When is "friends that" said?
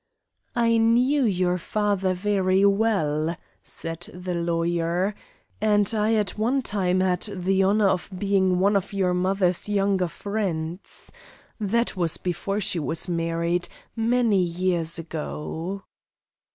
10.07-11.95